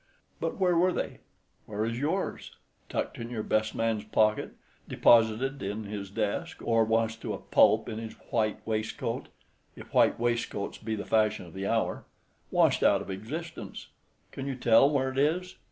[0.39, 1.19] But where were they?
[1.67, 2.55] Where is yours?
[2.89, 4.53] Tucked in your best man's pocket;
[4.87, 9.27] deposited in his desk—or washed to a pulp in his white waistcoat
[9.75, 12.03] (if white waistcoats be the fashion of the hour),
[12.49, 15.57] washed out of existence—can you tell where it is?